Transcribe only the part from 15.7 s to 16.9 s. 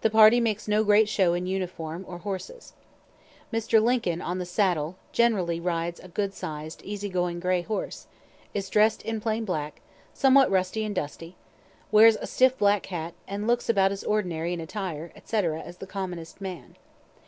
the commonest man.